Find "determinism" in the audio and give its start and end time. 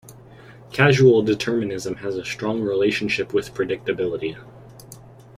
1.21-1.97